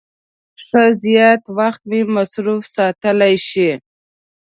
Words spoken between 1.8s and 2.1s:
مې